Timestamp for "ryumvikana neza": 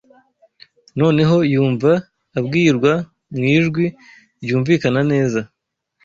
4.43-5.39